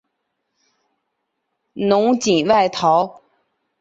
[1.73, 3.21] 侬锦外逃。